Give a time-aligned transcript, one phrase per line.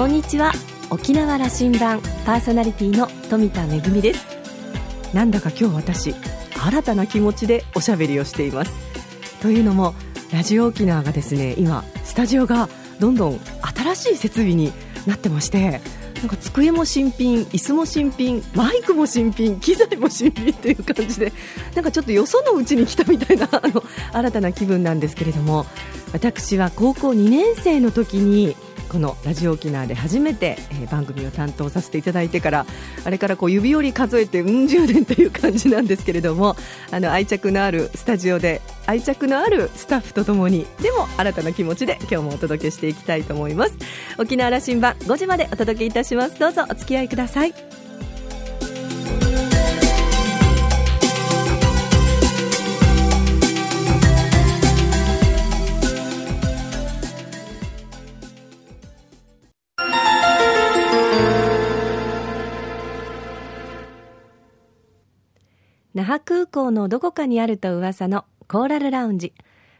[0.00, 0.52] こんにちは。
[0.88, 4.26] 沖縄羅針盤パーソナリティの富田恵です。
[5.12, 6.14] なんだか今日私
[6.58, 8.72] 新たな気持ちでおしゃべりをしています。
[9.42, 9.94] というのも
[10.32, 14.72] ラジオ沖縄がですね今スタジオがどんどん新しい設備に
[15.06, 15.82] なってまして
[16.20, 21.30] なんか机も新品、椅子も新品、マイクも新品、機材も新品という感じで
[21.74, 23.82] なんかちょっとよそのうちに来たみたいなあの
[24.14, 25.66] 新たな気分なんですけれども
[26.14, 28.56] 私は高校2年生の時に
[28.90, 32.66] このラジオ沖縄で初めて、えー、番組を担当させていただいてから
[33.04, 36.56] あれからこう指折り数えてうん十年という感じなんですけれども
[36.90, 43.74] あの愛着のあるスタジオで愛着のあるスタッフとともにでも新たな気持ちで今日もお届けしていきたいと思います。
[44.18, 46.38] 沖縄羅針盤5時までお届けいたします。
[46.38, 47.69] どうぞお付き合いください。
[66.00, 69.34] 那覇空港のどこかにあると噂のコーラルラウンジ。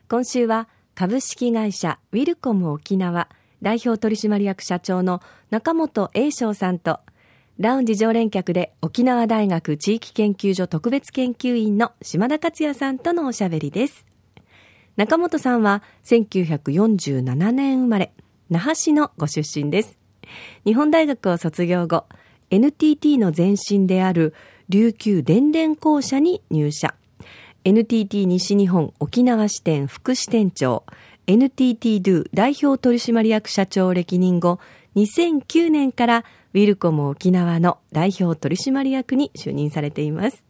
[0.06, 3.30] 今週は株式会社ウィルコム沖縄
[3.62, 7.00] 代表取締役社長の中本栄翔さんと
[7.56, 14.04] ラウンジ常連客で沖縄大学地域研究所特別研究員の島田克也さんとのおしゃべりです。
[14.96, 18.12] 中本さんは1947年生まれ
[18.50, 19.98] 那覇市のご出身です。
[20.66, 22.04] 日本大学を卒業後
[22.50, 24.34] NTT の前身である
[24.70, 26.94] 琉球電電公社に入社。
[27.64, 30.84] NTT 西日本沖縄支店副支店長、
[31.26, 34.60] NTT ドゥ代表取締役社長歴任後、
[34.94, 40.44] 2009年からウィルコム沖縄の代表取締役に就任されています。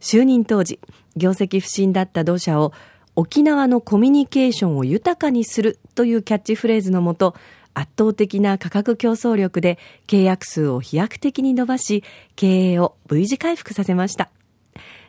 [0.00, 0.80] 就任当時、
[1.14, 2.72] 業績不振だった同社を
[3.14, 7.36] 沖縄のコミュニケーションを豊かにするというキャッチフレーズのもと、
[7.76, 12.02] 圧倒的な価格競争力で契約数を飛躍的に伸ばし、
[12.34, 14.30] 経営を V 字回復させました。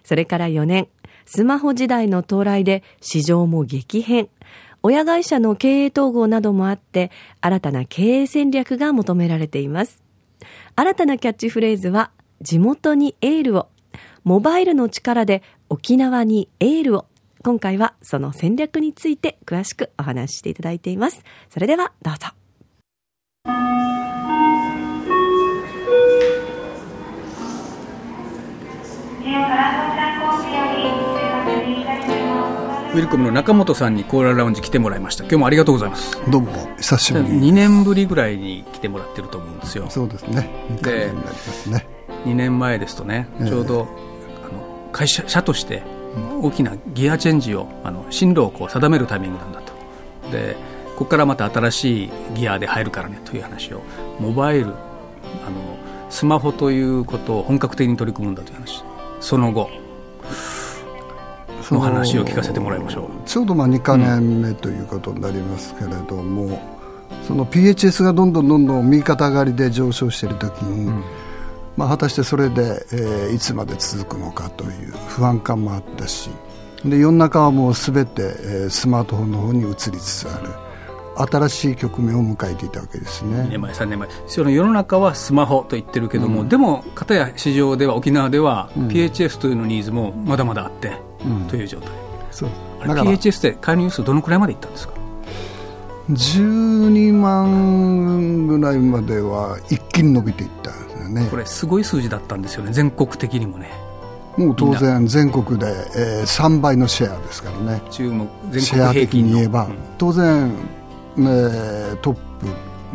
[0.03, 0.89] それから4年、
[1.25, 4.28] スマホ時代の到来で市場も激変。
[4.83, 10.03] 親会社の経営統合などもあって、新たな経営戦略が求められています。
[10.75, 12.11] 新たなキャッチフレーズは、
[12.41, 13.67] 地元にエールを、
[14.25, 17.05] モバイルの力で沖縄にエールを。
[17.44, 21.23] 今回はその戦略について詳しくお話ししていただいています。
[21.49, 22.28] それではどうぞ。
[32.97, 35.24] ウィルコムの中本さんにコーラルラウンジ来てもらいました。
[35.24, 37.25] 今日もありがとうございますどうも久しぶり。
[37.25, 39.88] 2年ぶりぐらいに来てもらってると思うんですよ。
[39.90, 40.50] そうですね。
[40.81, 41.12] で
[41.69, 41.88] ね
[42.25, 43.88] 2年前ですとね、ちょうど
[44.44, 45.84] あの会社社として
[46.41, 49.74] 大きなギアチェンジをあの進路をこう定めるタイミングなんだと。
[50.31, 50.58] で
[50.97, 53.84] ここからまた新しいギアで入るからねという話を
[54.19, 55.78] モバイルあの
[56.09, 58.84] スマホということを本格的に取り組むんだという話。
[59.19, 59.69] その後
[61.69, 63.28] の話を聞かせてもらいましょう。
[63.28, 66.58] ちょうどまあ2か年目ということになりますけれども、うん、
[67.28, 71.03] その PHS がどんどんどんどん右肩上がりで上昇しているときに、うん、
[71.75, 76.31] まあ、果たしてそれで、えー、いつまで続くのかという不安感もあったし
[76.84, 80.66] で世の中はもうすべて、えー、スマートフォンの方に移りつつある。
[81.17, 83.38] 新しい局面を迎えていたわけですね。
[83.44, 90.94] 2年前、3年前、その世の中はスマホと言ってるけども、うん、でも、片や市場では、沖縄では、PHS というのニーズもまだまだあって、
[91.50, 91.89] という状態、
[92.31, 92.50] そう。
[92.81, 94.94] PHS って介入数、どのくらいまでいったんですか
[96.09, 101.28] ？12万ぐらいまでは一気に伸びていったんですよね。
[101.29, 103.72] これ、すごい数字だったんですよね、全国的にもね。
[104.38, 109.35] もう当然、全国で、えー、3倍のシェアですからね、注目全国平均の。
[109.35, 110.51] 言えば、うん、当然、
[111.17, 112.19] ね、トップ、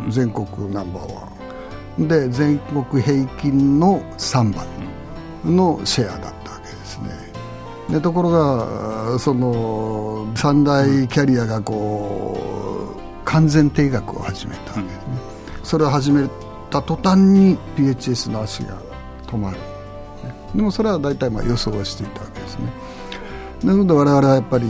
[0.09, 1.21] 全国ナンバーワ
[1.99, 2.07] ン。
[2.07, 4.65] で全国平均の3倍
[5.45, 7.09] のシェアだったわけですね。
[7.89, 12.35] でところがその三大キャリアがこ
[12.97, 15.17] う完全定額を始めたわけですね、
[15.61, 16.27] それを始め
[16.71, 18.75] た途端に PHS の足が
[19.27, 19.57] 止まる、
[20.55, 22.73] でもそれは大体まあ予想はしていたわけですね。
[23.63, 24.65] なので我々はやっぱり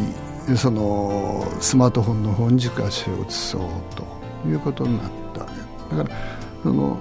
[0.57, 3.61] そのスマートフォンの方に軸足を移そう
[3.95, 5.39] ということになった
[5.95, 6.15] だから
[6.61, 6.97] その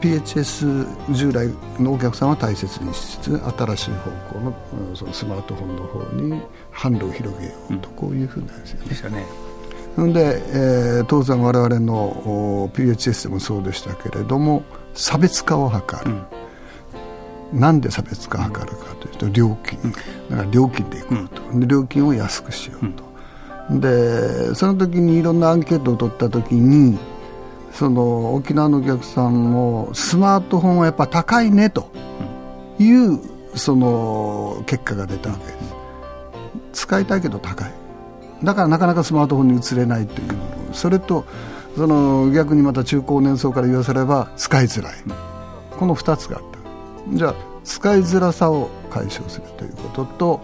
[0.00, 1.48] PHS 従来
[1.80, 6.42] のお客さんは大切にしつつ新しい方向のそのスマートフォンの方に
[6.72, 8.88] 販路を広げようと、こういうふうなんですよね。
[8.88, 9.26] ですよね。
[10.12, 14.64] で、えー、当然我々の PHS でもそうでしたけれども
[14.94, 16.26] 差別化を図る、うん、
[17.52, 19.92] なんで差別化を図るかというと料金、
[20.30, 22.88] だから料金でいこうと、で料金を安くしよう
[23.68, 26.98] と、でその時にいろんなアンケートを取った時に
[27.72, 31.90] その沖縄のお客さんもスマートフォンはやっぱ高いねと。
[32.78, 33.20] いう
[33.54, 35.56] その結果が出たわけです。
[36.72, 37.72] 使いたいけど高い。
[38.42, 40.28] だからなかなかスマートフォンに移れないという。
[40.72, 41.24] それと
[41.76, 44.94] その逆にまた中高年層から言わせれば使いづらい。
[45.78, 46.51] この2つがあった
[47.10, 47.34] じゃあ
[47.64, 50.40] 使いづらさを解消するということと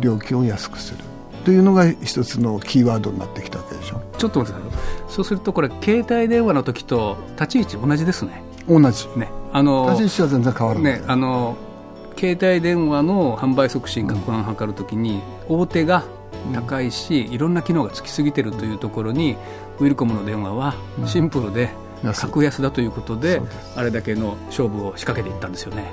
[0.00, 1.04] 料金を安くする
[1.44, 4.00] というのが一つのキーワードになってきたわけでしょ。
[4.18, 4.82] ちょっと待ってください。
[5.08, 8.42] そうするとこれ携帯電話の時と立ち位置同じですね。
[8.68, 11.56] 同じ、ね、あの立ち位置は全然変わらない、ね、あの
[12.18, 16.04] 携帯電話の販売促進、拡販を図るときに、大手が
[16.54, 19.36] 高いし、いろんな機能がつきすぎてるというところに、
[19.78, 20.74] ウィルコムの電話は
[21.04, 21.70] シンプルで、
[22.14, 23.40] 格安だということで、
[23.74, 25.90] あれだけの勝負を仕掛けていったんですよね。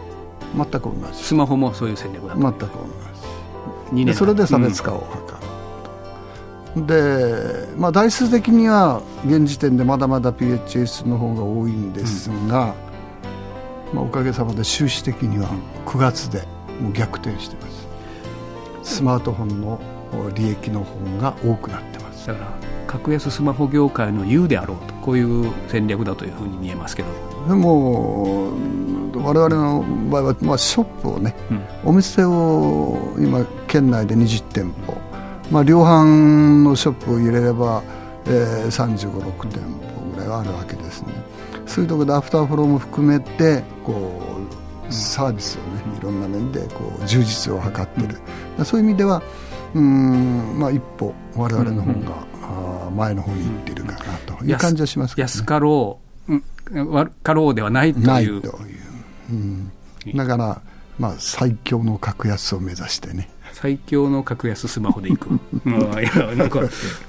[0.55, 1.23] 全く同じ。
[1.23, 2.67] スマホもそういう戦略だ全く同
[3.94, 4.05] じ。
[4.05, 12.73] でそれで差別化を図る、うん、で、まあ、台数的には現時点でまだまだ PHS の方が多いんですが、
[13.94, 15.50] まあ、おかげさまで収支的には
[15.85, 16.47] 9月で
[16.81, 17.88] もう逆転してます。
[18.95, 19.79] スマートフォンの
[20.33, 22.27] 利益の方が多くなってます。
[22.27, 27.09] だから格安スマホ業界の優であろうとこういう戦略だというふうに見えますけど。
[27.47, 28.53] でも
[29.15, 34.95] 我々の場合は、まあ、ショップをね、うん、お店を今県内で20店舗、
[35.51, 37.81] まあ、量販のショップを入れれば、
[38.25, 41.09] えー、3 5 6店舗ぐらいはあるわけですね。
[41.65, 44.21] そういうところでアフターフォローも含めてこ
[44.87, 48.19] うサービスをねいろんな面でこう充実を図ってる、
[48.59, 49.23] うん、そういう意味では
[49.75, 52.03] うん、まあ、一歩我々の方が、うん、
[52.93, 54.43] 前の方に行ってるかなと。
[54.45, 58.07] いう感じはしますけど、ね、安かろう、うん、悪かろうではないという。
[58.07, 58.43] ないという、
[59.29, 59.71] うん、
[60.15, 60.61] だから、
[60.99, 63.29] まあ、最強の格安を目指してね。
[63.53, 65.29] 最強の格安スマホでいく、
[65.65, 66.59] うん、いやなんか、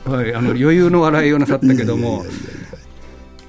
[0.04, 2.24] はい、あの余裕の笑いをなさったけども。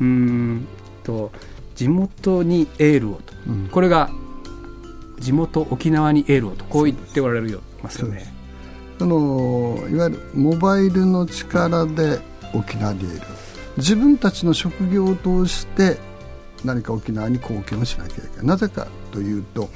[0.02, 0.68] うん
[1.04, 1.32] と
[1.76, 4.10] 地元にエールをと、うん、これが
[5.20, 6.66] 地元沖縄にエールをと。
[6.66, 8.35] こう言っておられるよますよね
[9.00, 12.20] あのいわゆるモバイルの力で
[12.54, 13.28] 沖縄にエール
[13.78, 15.98] 自分たちの職業を通して
[16.64, 18.46] 何か沖縄に貢献をしなきゃいけない。
[18.46, 19.70] なぜかというと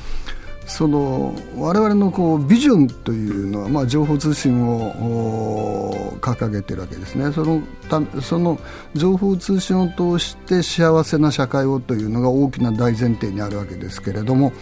[0.70, 7.32] その我々のこうビジョンというのは、まあ、情報通信を掲げてるわけですね。
[7.34, 8.60] そのたその
[8.94, 14.54] 情報通信を通して幸せな社会をというのが大きな大前提にあるわけですけれども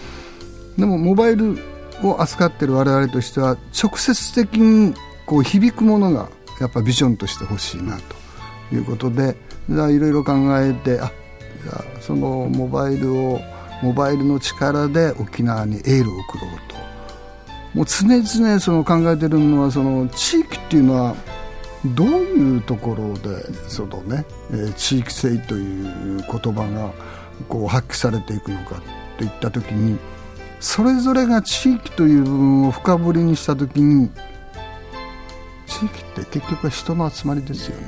[0.77, 1.57] でもモバイル
[2.03, 4.93] を扱ってる我々としては直接的に
[5.25, 6.29] こう響くものが
[6.59, 7.97] やっぱビジョンとして欲しいな
[8.69, 9.35] ということで
[9.69, 11.11] いろいろ考えてあ
[11.63, 13.41] じゃあそのモバイルを
[13.81, 16.77] モバイルの力で沖縄にエールを送ろうと。
[17.73, 21.15] もう常々その考えてるのはその地域っていうのは
[21.85, 26.91] どういうところでそのね、えー、地域性という言葉が
[27.47, 28.81] こう発揮されていくのか
[29.17, 29.99] といった時に
[30.59, 34.09] それぞれが地域という部分を深掘りにした時に
[35.65, 37.83] 地域って結局は人の集まりですよね、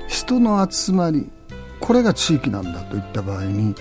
[0.00, 1.30] うん、人の集まり
[1.80, 3.74] これが地域なんだといった場合に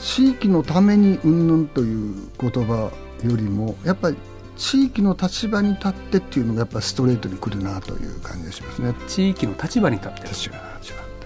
[0.00, 2.90] 地域のためにうんぬんという言葉
[3.22, 4.16] よりもやっぱり
[4.56, 8.94] 地域の立場に立ってっていうのがやっぱストレートにくるなという感じがしますね。
[9.08, 10.56] 地域の立場に立って立場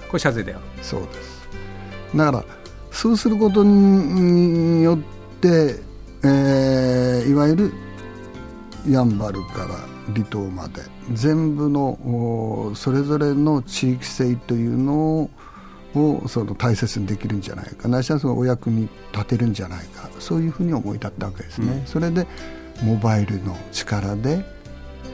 [0.09, 0.61] これ謝罪だよ。
[0.81, 1.49] そうです。
[2.15, 2.45] だから
[2.91, 4.99] そうすることによっ
[5.41, 5.77] て、
[6.25, 7.73] えー、いわゆる
[8.89, 9.77] やんばるから
[10.15, 15.31] 離島まで全部のそれぞれの地域性というのを
[15.95, 17.89] をその大切にできるんじゃないか。
[17.89, 20.11] ないしはそのお役に立てるんじゃないか。
[20.19, 22.27] そういうふうに思い立ったわけですね、うん、それで
[22.83, 24.45] モバイルの力で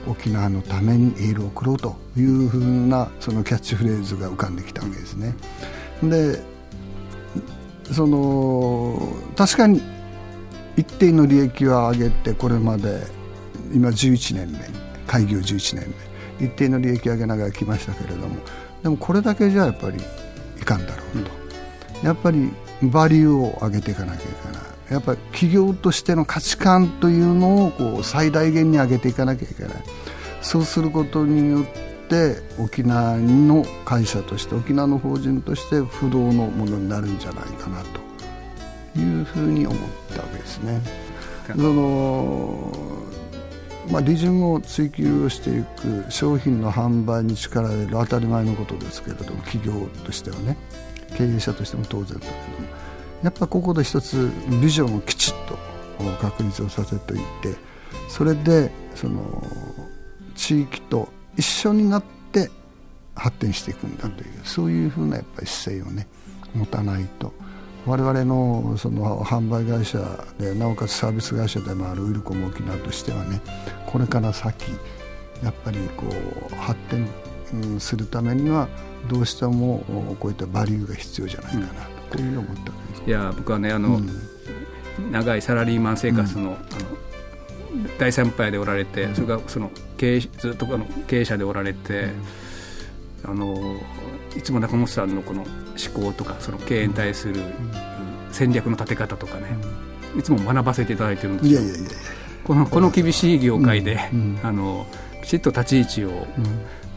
[0.06, 5.34] 沖縄のためにエールを送ろうというふうなそのキャッチフレーズが浮かんできたわけですね。
[6.02, 6.42] で
[7.92, 8.98] その
[9.36, 9.82] 確かに
[10.76, 13.02] 一定の利益は上げてこれまで
[13.72, 14.58] 今11年目
[15.06, 15.94] 開業11年
[16.38, 18.36] 目一定の利益を上げながら来ましたけれども
[18.82, 19.98] でもこれだけじゃやっぱり
[20.60, 21.30] いかんだろうと、
[22.00, 22.50] うん、やっぱり
[22.82, 24.60] バリューを上げていかなきゃいけな。
[24.90, 29.72] いやっぱり企業としての価値観というのをこう最大限に上げていかなきゃいけない。
[30.42, 31.93] そうすることによって
[32.58, 38.04] 沖縄の会社として沖縄の法人として不動のものになるんじゃないかなと。
[38.96, 39.78] いうふうに思っ
[40.14, 40.80] たわけですね。
[41.48, 42.72] その
[43.90, 50.56] まあ、利潤を追求していく商品の販売に力を入れる当たり前のことですけれども企業としてはね。
[51.16, 52.38] 経営者としても当然だけども。
[53.22, 54.30] やっぱここで一つ
[54.60, 55.58] ビジョンをきちっと
[56.20, 57.56] 確立をさせていて
[58.08, 59.42] それでその
[60.34, 62.50] 地域と一緒になって
[63.14, 66.06] 発展していくんだというそういうふうなやっぱり姿勢をね
[66.54, 67.32] 持たないと。
[67.86, 69.98] 我々のその販売会社
[70.38, 73.42] でなおかつサービス会社でもあるウィルコム沖縄としてはね
[73.86, 74.70] これから先
[75.42, 76.06] やっぱりこ
[76.50, 77.06] う発展
[77.78, 78.68] するためには
[79.08, 79.84] どうしても
[80.18, 81.76] こういったバリューが必要じゃないかなと、こ
[82.18, 82.72] ういうのを思った
[83.06, 86.58] いや僕はねあの、うん、長いサラリーマン生活の,、あの
[87.98, 92.08] 大先輩でおられて、それがその経営ずっとあの経営者でおられて、
[93.24, 93.76] あの
[94.36, 97.40] いつも中本さんのこの思考とかその経営に対する
[98.30, 99.56] 戦略の立て方とかね、
[100.18, 101.60] いつも学ばせていただいてるんですよ。
[101.60, 101.90] いやいやいや
[102.44, 103.98] このこの厳しい業界で、
[104.42, 104.86] あの
[105.22, 106.26] きちっと立ち位置を、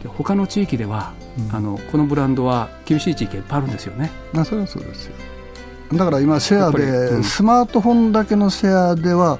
[0.04, 1.12] うん、他の地域では、
[1.52, 4.10] あのこのブランドは厳しい地域いっぱいあるんですよね。
[4.34, 5.14] あそれはそうですよ。
[5.94, 9.38] だから今シェアで、スマートフォンだけのシェアでは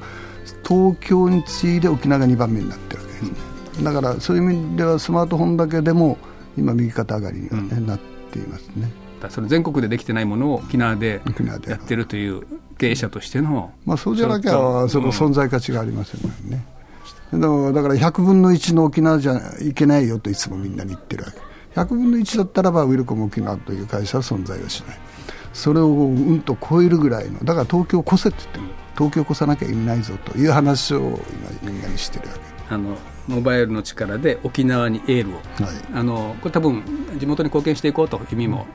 [0.67, 6.19] 東京に次いで沖縄が2番目になってるわけですね、だからそういう意味ではスマートフォンだけでも
[6.57, 7.99] 今右肩上がりにはね、うん、なっ
[8.33, 8.91] ていますね。
[9.31, 11.21] その全国でできてないものを沖縄で
[11.67, 12.47] やってるという
[12.79, 14.53] 経営者としての、まあ、そうじゃなきゃ
[14.89, 21.39] その存在価値がありませんもんね、だから100分の1の沖縄じゃいけないよといつもみんなに言ってるわけ。
[21.81, 24.99] 100分の1だったらばウィルコム沖縄という会社は存在はしない。
[25.53, 28.67] それをうんと超えるぐらいのだから東京を越せって言っても
[28.99, 31.21] 東京を越さなきゃいけないぞという話を
[31.63, 32.41] 今みんなにしてるわけ。
[32.75, 35.43] あのモバイルの力で沖縄にエールを、はい、
[35.95, 36.83] あのこれ多分
[37.19, 38.67] 地元に貢献していこうという意味も、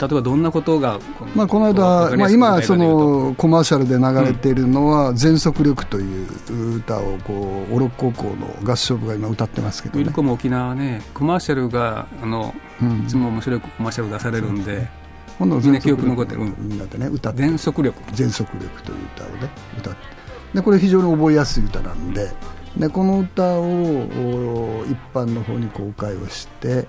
[0.00, 0.98] 例えばどんなことが
[1.34, 15.03] まあ、この間、まあ、今そのコマーシャルで流れているのは「全速力」という歌をこう小禄高校の合唱部が今歌ってますけど、ね、ウィルコム沖縄はねコマーシャルがあの、うん、いつも面白いコマーシャル出されるんで。
[15.40, 17.42] みんな記憶残ってる、みんなでね歌って。
[17.42, 17.98] 全速力。
[18.12, 20.14] 全速力という歌をね歌って。
[20.54, 22.30] でこれ非常に覚えやすい歌なんで
[22.76, 26.86] でこの歌を一般の方に公開をして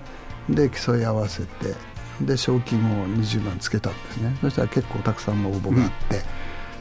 [0.48, 1.74] で競い合わせて
[2.20, 4.36] で賞金を20万つけたんですね。
[4.40, 6.16] そしたら結構たくさんの応募があって、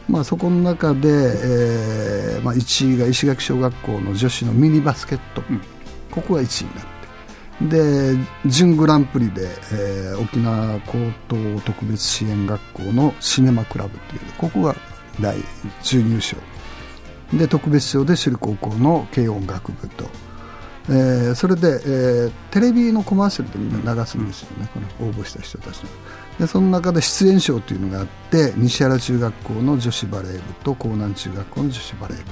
[0.08, 5.62] うん、まあ、そこの中で、えーまあ、1位が石垣小学校の女子のミニバスケット、うん、
[6.10, 6.95] ここが1位になって
[7.62, 10.98] で準グランプリで、えー、沖縄高
[11.30, 14.76] 等特別支援学校のシネマクラブというここが
[15.22, 15.38] 第
[15.82, 16.38] 準優勝
[17.34, 20.06] で特別賞で首里高校の軽音楽部と、
[20.90, 25.90] えー、それで、えー、テレビのコマーシャルでみんな流すんですよね、この応募した人たちの。
[26.40, 32.24] でその中で出演賞というのがあって西原中学校の女子バレー部と江南中学校の女子バレー部。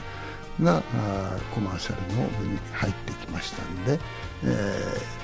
[0.61, 3.99] があコマーシャルの部に入ってきましたんで、
[4.43, 4.47] え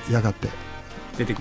[0.08, 0.50] ー、やがて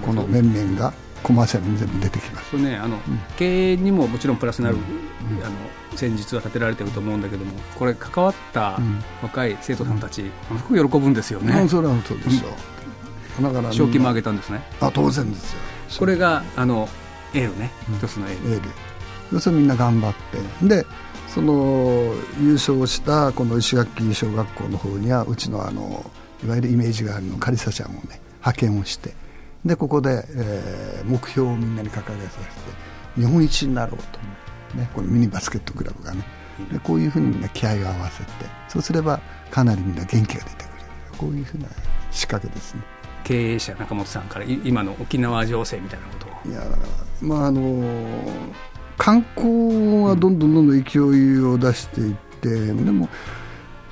[0.03, 0.93] この面々が
[1.23, 2.57] コマーシャルに全部出てきます。
[2.57, 5.55] ね、あの、うん、経営にももちろんプラスになる、うん、あの
[5.95, 8.79] 戦術は立てられてると思うんだけども、これ関わった
[9.23, 11.69] 若い生徒さんたち、うん、すごく喜ぶんですよね。
[11.69, 12.51] それはそうですよ。
[13.41, 14.63] だから賞金も上げたんですね。
[14.81, 15.59] あ当然ですよ。
[15.99, 16.89] これがあの
[17.35, 18.55] エールね、一つのエール。
[18.55, 18.71] エール。
[19.41, 20.15] それみんな頑張っ
[20.61, 20.67] て。
[20.67, 20.87] で。
[21.29, 26.11] その優勝したこの石垣小学校の方にはうちのあの
[26.43, 29.15] いわゆるイメージがあるのカリサちゃんをね派遣をして。
[29.65, 33.99] でここで、えー、目標をみんなに掲げさせて日本一になろう
[34.73, 36.25] と、ね、このミニバスケットクラブがね。
[36.73, 38.31] でこういうふうにみんな気合を合わせて
[38.69, 39.21] そうすれば
[39.51, 40.69] かなりみんな元気が出てくる。
[41.19, 41.69] こういうふうな
[42.11, 42.83] 仕掛けですね。
[43.23, 46.53] 経営者中本さんから今の沖縄情勢みたいなことを。
[46.53, 46.63] いや
[47.21, 47.61] まああの
[48.99, 53.09] 観光はどんどんどんどん勢いを出していって、うん、でも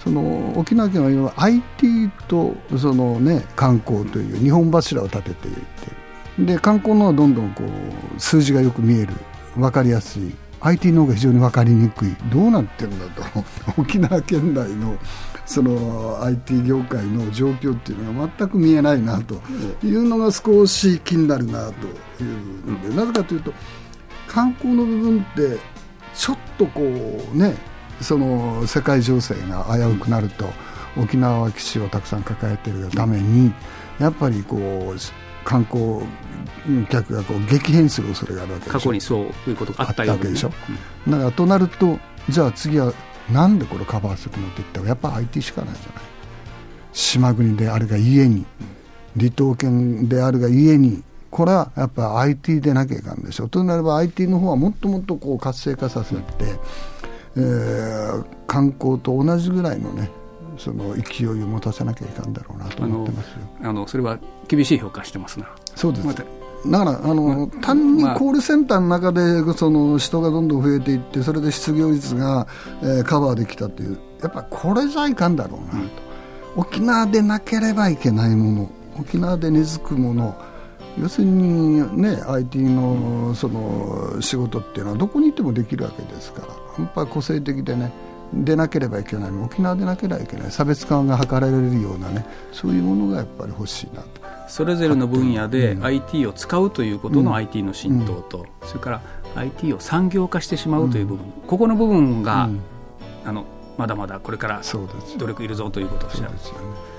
[0.02, 6.06] その沖縄県は今 IT とその、ね、観光という日本柱を立てていて
[6.38, 9.14] で観光のはどんどんこう数字がよく見える。
[9.56, 10.34] 分かりやすい。
[10.60, 12.14] IT の方が非常に分かりにくい。
[12.30, 13.22] どうなってるんだと
[13.80, 14.96] 沖縄県内の
[15.46, 19.40] その IT 業界の状況っていうのが全く見えないなと
[19.84, 23.52] いうのが少し気になるなというのでなぜかというと
[24.37, 25.59] 観光の部分って
[26.14, 27.57] ちょっとこうね
[28.02, 30.45] その世界情勢が危うくなると、
[30.99, 33.50] 沖縄は基地をたくさん抱えているために
[33.99, 34.99] やっぱりこう
[35.43, 36.02] 観光
[36.90, 38.78] 客がこう激変する恐れがあるわけでしょ。
[38.78, 40.52] 過去にそういうことがあったわけでしょ、
[41.07, 42.93] うん、だからとなるとじゃあ次は
[43.33, 46.05] なんでこれカバーするのって言ったらやっぱ IT しかないじゃない。
[46.93, 48.45] 島国であるがゆえに
[49.16, 51.02] 離島県であるがゆえに
[51.37, 56.23] これはやっぱ IT でなきゃいかんでしょとなれば IT の方はもっともっとこう活性化させて、
[57.37, 60.11] えー、観光と同じぐらいのね
[60.57, 63.35] その勢いを持たせなきゃいかんだろうなと思ってますよ。
[63.64, 65.47] あのそれは厳しい評価してますな。
[65.75, 66.25] そうです、だか
[66.64, 72.47] らあの、ま単にコールセンターの中でその人がどんどん増えていってそれで失業率が、
[72.81, 75.90] えー、カバーできたというやっぱこれじゃいかんだろうなと、うん、
[76.62, 80.35] 沖縄でなければいけないもの沖縄で根付くもの
[81.00, 86.48] 要するにね IT のその仕事っていうのはどこにいてもできるわけですから。
[86.78, 87.92] やっぱり個性的でね
[88.34, 89.30] でなければいけない。
[89.30, 90.50] 沖縄でなければいけない。
[90.50, 94.08] 差別化が図られるようなねそういうものがやっぱり欲しいなと。
[94.48, 99.02] それぞれの分野で IT を使うということの IT の浸透と、それから
[99.34, 102.48] IT を産業化してしまうという部分、ここの部分が、
[103.24, 103.44] あの
[103.76, 104.62] まだまだこれから
[105.18, 106.38] 努力いるぞということをおっしゃる、ね、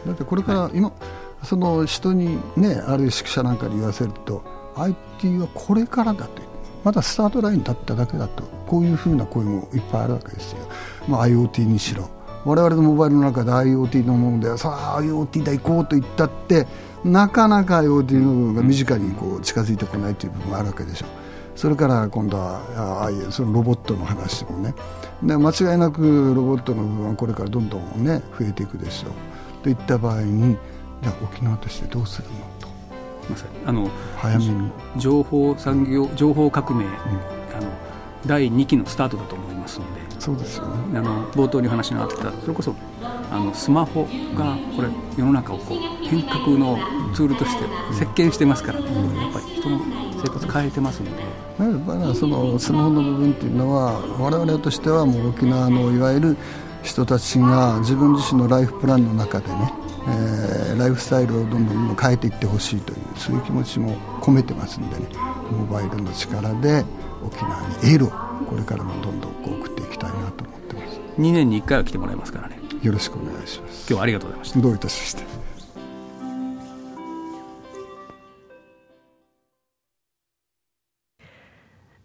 [0.06, 0.98] だってこれから今、はい、
[1.44, 4.44] その人にねある指揮者なんかに言わせると
[4.76, 6.48] IT はこれからだと。
[6.84, 8.44] まだスタートラインに立っただけだと。
[8.68, 10.60] こういうふうな声もいっぱいあるわけですよ、
[11.08, 12.10] まあ、IoT にしろ。
[12.46, 16.68] 我々のモバイルの中で IoT のものでさあ IoT だ行こうと言ったって
[17.04, 21.10] なかなか IoT の部分が身近にこう近づいてこないという部分があるわけでしょう。
[21.58, 22.62] それから今度は
[23.02, 24.74] ああいうそのロボットの話もね。
[25.24, 29.12] で間違いなくロボットの部分はこれからどんどんね増えていくでしょう。
[29.64, 30.58] といった場合に
[31.02, 32.68] じゃあ沖縄としてどうするのと。
[33.30, 34.72] まさにあの早めに。
[34.98, 36.94] 情報産業情報革命、うん、あ
[37.62, 37.70] の
[38.26, 40.02] 第2期のスタートだと思いますので。
[40.20, 41.00] そうですよね。
[41.00, 42.76] あの冒頭にお話があったそれこそ
[43.32, 44.04] あのスマホ
[44.36, 46.78] がこれ世の中をこう変革の
[47.14, 47.64] ツールとして
[47.94, 49.80] 席巻してますからね、うん、やっぱり人の
[50.22, 51.48] 生活変えてますので。
[51.60, 56.38] やっぱりそのスマホの部分っていうのは我々としてはもう沖縄のいわゆる
[56.84, 59.74] 人たちが自分自身のライフプランの中でね、
[60.10, 65.06] えー、ライフスタイルをどんどん変えていってほしいというそういう気持ちも込めてますんでね
[65.52, 66.86] モバイルの力で
[67.24, 68.10] 沖縄にエールを
[68.50, 71.00] これからもどんどんこう送っていきたいなと思ってます。
[71.20, 72.58] 2年に1回は来てもらえますからね。
[72.82, 73.80] よろしくお願いします。
[73.82, 74.60] 今日はありがとうございました。
[74.60, 75.24] どういたしまして。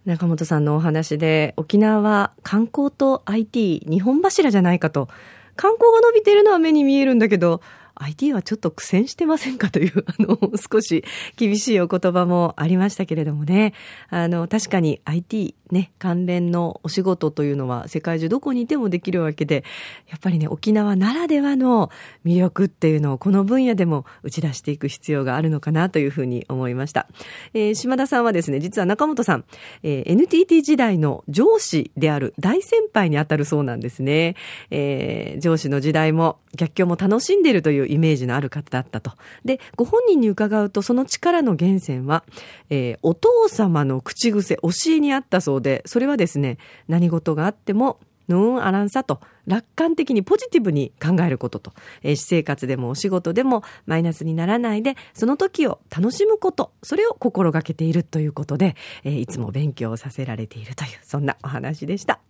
[0.05, 5.09] 中本さんのお話で、沖縄は観光と IT、日本柱じゃないかと。
[5.55, 7.61] 観光が伸びているのは目に見えるんだけど、
[7.95, 11.05] IT はちょっと苦戦してませんかという、 あの、少し
[11.37, 13.75] 厳しいお言葉もありましたけれどもね。
[14.09, 19.65] あの、確かに IT ね、関連のお仕事というのは世界中どこにいてもできるわけで、
[20.09, 21.91] やっぱりね、沖縄ならではの
[22.27, 27.09] 魅力っていうのをこの分野でも打ち出していく必要があるのかなというふうに思いました。
[27.55, 29.45] えー、島田さんはですね、実は中本さん、
[29.83, 34.37] えー、NTT 時代の上司である大先輩にあたるそうなんですね。
[34.71, 39.13] えー、上司の時代も逆境も楽しんでいるというイメージのある方だったと。
[39.45, 42.25] で、ご本人に伺うとその力の源泉は、
[42.71, 47.99] えー、お父様の口癖、教えにあったそうで、それはですね、何事があっても、
[48.33, 62.21] ヌーンアランサと楽観的にポジティブに考えることと、えー、私生活でもお仕事でもマイナスにならないで、その時を楽しむこと、それを心がけているということで、えー、いつも勉強させられているという、そんなお話でした。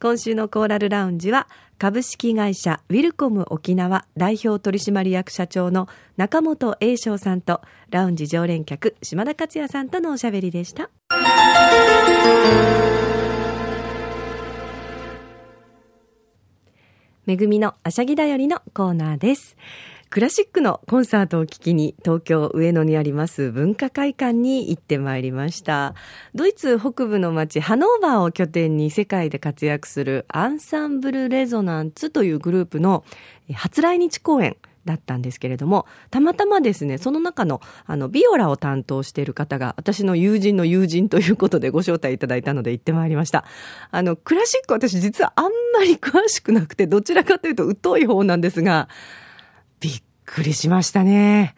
[0.00, 10.90] 今週のコーラルラウンジは、株式会社ウィルコム沖縄代表取締役社長の中本栄翔さんと、ラウンジ常連客島田克也さんとのおしゃべりでした。
[17.26, 19.56] めぐみのあしゃぎだよりのコーナーです。
[20.10, 25.96] クラシックのコンサートを聴きに東京上野にあります文化会館に行ってまいりました。
[26.36, 33.04] ドイツ北部の町ハノーバーを拠点に世界で活躍するアンサンブルレゾナンツというグループの
[33.52, 43.44] 初来日公演だったんですけれども、たまたまですね、その中の、あの、ビオラを担当している方が、私の友人の友人ということでご招待いただいたので行ってまいりました。
[43.90, 45.44] あの、クラシック私実はあん
[45.74, 48.88] まり詳しくなくて、どちらかというと疎い方なんですが、
[49.80, 51.54] びっくりしましたね。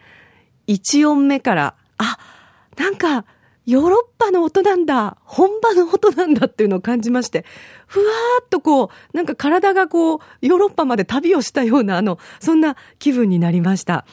[0.66, 2.18] 1音目から、あ、
[2.76, 3.24] なんか、
[3.68, 7.44] ヨーロッパの音なんだ、本場の音なんだっていうのを感じまして、
[7.86, 14.06] ふわーっとこう、なんか体がこう、ヨーロッパまで旅をしたような、あの、そんな気分になりました。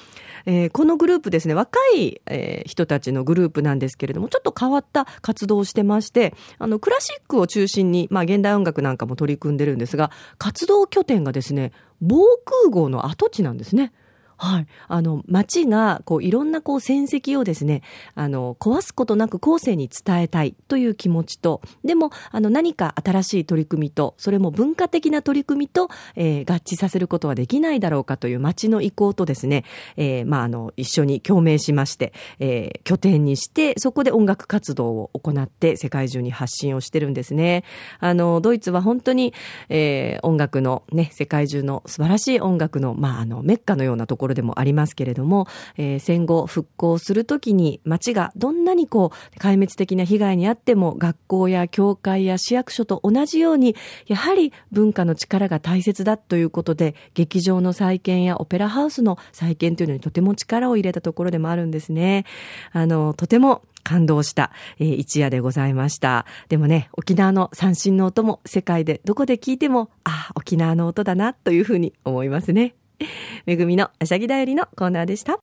[0.45, 13.93] えー、このグループですね、若い、えー、人たちのグループなんですけれども、ちょっと変わった活動をしてまして、あの、クラシックを中心に、まあ、現代音楽なんかも取り組んでるんですが、活動拠点がですね、防空壕の跡地なんですね。
[14.37, 14.67] はい。
[14.87, 17.81] あの、町が、こう、いろんな、こう、戦績をですね、
[18.15, 29.63] あの、壊すことなく後世に伝えたいという気持ちと、でも、あの、何か新しい取り組みと、それも文化的な取り組みと、えー、合致させることはできないだろうかという町の意向とですね、
[29.95, 37.63] えー、まあ、あの、一緒に共鳴しまして、えー、拠点にして、そこで音楽活動を行って、世界中に発信をしてるんですね。
[37.99, 39.33] あの、ドイツは本当に、
[39.69, 53.75] えー、音楽のね、世界中の素晴らしい音楽の、まあ、あの、メッカのようなところころでもありますけれども、えー、戦後復興するときに街がどんなにこう壊滅的な被害にあっても学校や教会や市役所と同じように
[54.07, 62.25] やはり文化の力が大切だということで劇場の再建やオペラハウスの再建というのにとても力を入れたところでもあるんですね。
[62.71, 66.25] あの、とても感動した、えー、一夜でございました。
[66.49, 72.73] でもね、沖縄の三振の音も世界でどこで聞いても、ああ、沖縄の音だなというふうに思いますね。
[73.45, 75.39] めぐみのあしゃぎだよりのコーナーでした。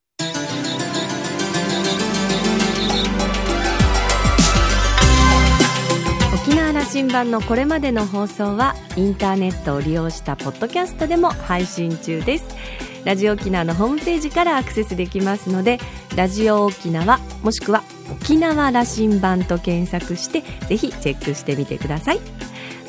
[6.45, 12.57] 沖縄羅針盤のこれまでの放送はインターネットを利用したポッドキャストでも配信中です
[13.05, 15.79] ラジオ沖縄のホームページからアクセスできますので
[16.17, 22.19] ラジオ沖縄もしくは沖縄羅針盤と検索してぜひチェックしてみてください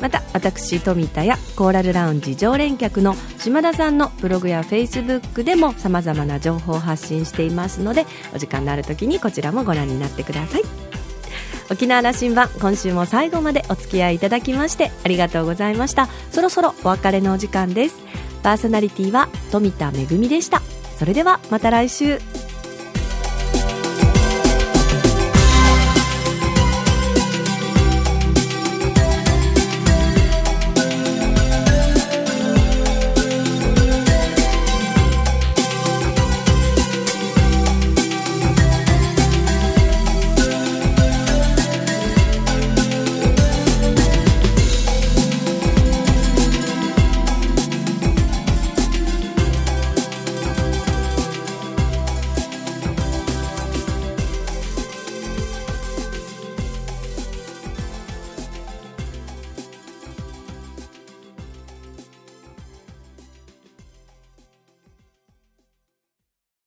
[0.04, 10.62] また私富田やコーラルラウンジ常連客の島田さんのブログやフェイスブックでもさまざまな情報を発信していますのでお時間のある時にこちらもご覧になってください。
[11.70, 16.08] 沖縄羅針盤今週も最後までお付き合いいただきましてありがとうございました。
[16.30, 17.96] そろそろお別れのお時間です。
[18.42, 20.60] パーソナリティは富田恵でした。
[20.98, 22.18] それではまた来週。